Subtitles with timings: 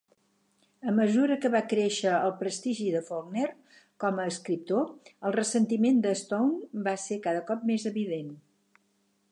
[0.91, 3.51] A mesura que va créixer el prestigi de Faulkner
[4.05, 4.89] com a escriptor,
[5.29, 8.35] el ressentiment de Stone va ser cada cop més evident.